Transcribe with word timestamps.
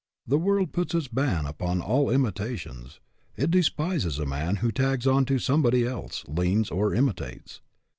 The 0.25 0.39
world 0.39 0.71
puts 0.73 0.95
its 0.95 1.07
ban 1.07 1.45
upon 1.45 1.79
all 1.79 2.09
imitations. 2.09 2.99
It 3.37 3.51
despises 3.51 4.17
a 4.17 4.25
man 4.25 4.55
who 4.55 4.71
tags 4.71 5.05
on 5.05 5.25
to 5.25 5.37
somebody 5.37 5.85
else, 5.85 6.23
leans 6.27 6.71
or 6.71 6.95
imitates. 6.95 7.61